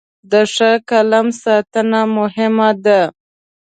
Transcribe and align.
د 0.31 0.33
ښه 0.53 0.71
قلم 0.89 1.27
ساتنه 1.43 2.01
مهمه 2.17 2.69
ده. 2.85 3.01